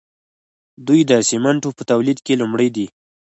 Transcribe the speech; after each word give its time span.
دوی 0.87 1.01
د 1.09 1.11
سیمنټو 1.29 1.69
په 1.77 1.83
تولید 1.91 2.19
کې 2.25 2.33
لومړی 2.41 2.69
دي. 2.75 2.87